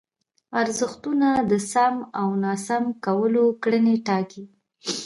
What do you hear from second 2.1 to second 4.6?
او ناسم کولو کړنې ټاکي.